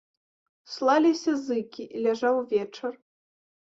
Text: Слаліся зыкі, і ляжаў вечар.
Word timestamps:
Слаліся 0.75 1.31
зыкі, 1.43 1.83
і 1.99 2.01
ляжаў 2.07 2.43
вечар. 2.55 2.93